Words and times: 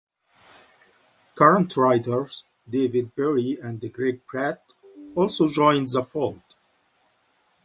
Current 1.35 1.77
writers 1.77 2.43
David 2.67 3.15
Perri 3.15 3.59
and 3.61 3.79
Greg 3.93 4.25
Pratt 4.25 4.63
also 5.15 5.47
joined 5.47 5.89
the 5.91 6.01
fold. 6.03 6.41